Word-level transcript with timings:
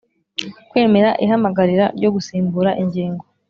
kwemera 0.69 1.09
ihamagarira 1.25 1.85
ryo 1.97 2.09
gusimbura 2.15 2.71
ingingo 2.81 3.23